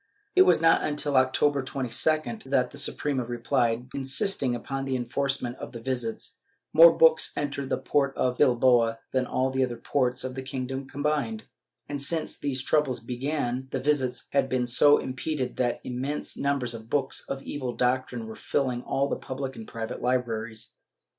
[0.35, 5.73] It was not until October 22d that the Suprema replied, insisting upon the enforcement of
[5.73, 6.39] the visits;
[6.73, 10.87] more books entered the port of Bilbao than all the other ports of the kingdom
[10.89, 11.43] combined,
[11.87, 16.89] and since these troubles began the visits had been so impeded that immense numbers of
[16.89, 20.73] books of evil doctrine were filling all the public and private libraries.